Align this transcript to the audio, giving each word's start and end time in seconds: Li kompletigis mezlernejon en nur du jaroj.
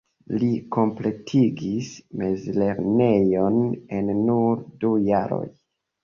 Li 0.41 0.47
kompletigis 0.75 1.89
mezlernejon 2.21 3.59
en 3.99 4.09
nur 4.31 4.63
du 4.85 4.91
jaroj. 5.11 5.43